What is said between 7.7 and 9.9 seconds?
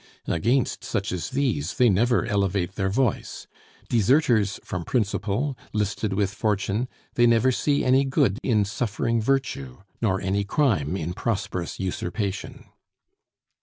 any good in suffering virtue,